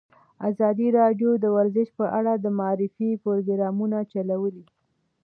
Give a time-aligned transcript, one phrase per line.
[0.49, 4.65] ازادي راډیو د ورزش په اړه د معارفې پروګرامونه چلولي.